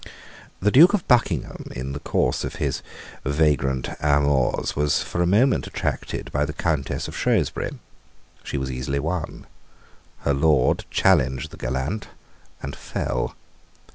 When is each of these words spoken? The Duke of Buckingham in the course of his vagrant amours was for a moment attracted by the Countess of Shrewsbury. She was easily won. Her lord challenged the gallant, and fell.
The 0.61 0.71
Duke 0.71 0.95
of 0.95 1.07
Buckingham 1.07 1.67
in 1.75 1.91
the 1.93 1.99
course 1.99 2.43
of 2.43 2.55
his 2.55 2.81
vagrant 3.23 3.87
amours 4.01 4.75
was 4.75 5.03
for 5.03 5.21
a 5.21 5.27
moment 5.27 5.67
attracted 5.67 6.31
by 6.31 6.43
the 6.43 6.53
Countess 6.53 7.07
of 7.07 7.15
Shrewsbury. 7.15 7.77
She 8.43 8.57
was 8.57 8.71
easily 8.71 8.97
won. 8.97 9.45
Her 10.21 10.33
lord 10.33 10.85
challenged 10.89 11.51
the 11.51 11.57
gallant, 11.57 12.07
and 12.63 12.75
fell. 12.75 13.35